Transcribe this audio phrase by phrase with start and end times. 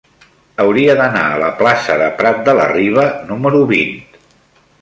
[0.63, 3.97] Hauria d'anar a la plaça de Prat de la Riba número vint.